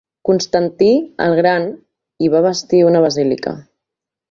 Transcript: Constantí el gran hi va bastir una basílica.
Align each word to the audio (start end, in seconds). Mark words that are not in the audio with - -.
Constantí 0.27 0.87
el 1.25 1.35
gran 1.41 1.69
hi 2.25 2.33
va 2.37 2.43
bastir 2.49 2.83
una 2.91 3.05
basílica. 3.07 3.57